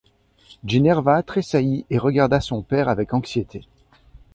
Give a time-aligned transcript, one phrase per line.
[0.65, 3.67] Ginevra tressaillit et regarda son père avec anxiété.